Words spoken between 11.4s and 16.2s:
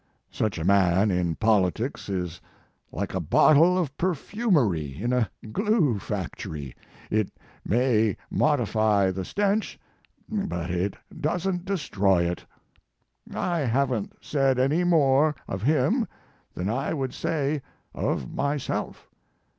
t destroy it. I haven t said any more of him